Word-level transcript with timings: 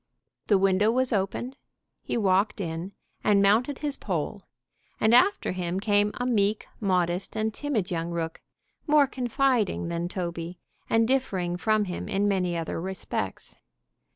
The 0.47 0.57
window 0.57 0.89
was 0.89 1.13
opened, 1.13 1.57
he 2.01 2.17
walked 2.17 2.59
in 2.59 2.93
and 3.23 3.39
mounted 3.39 3.77
his 3.77 3.97
pole, 3.97 4.41
and 4.99 5.13
after 5.13 5.51
him 5.51 5.79
came 5.79 6.09
a 6.15 6.25
meek, 6.25 6.65
modest 6.79 7.35
and 7.37 7.53
timid 7.53 7.91
young 7.91 8.09
rook, 8.09 8.41
more 8.87 9.05
confiding 9.05 9.89
than 9.89 10.07
Toby, 10.09 10.57
and 10.89 11.07
differing 11.07 11.55
from 11.55 11.85
him 11.85 12.09
in 12.09 12.27
many 12.27 12.57
other 12.57 12.81
respects. 12.81 13.57